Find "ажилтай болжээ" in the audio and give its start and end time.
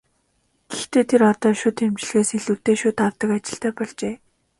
3.37-4.15